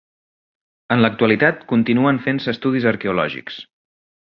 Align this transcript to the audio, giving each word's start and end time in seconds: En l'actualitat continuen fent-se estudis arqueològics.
En 0.95 1.01
l'actualitat 1.05 1.61
continuen 1.75 2.21
fent-se 2.27 2.53
estudis 2.57 2.91
arqueològics. 2.97 3.63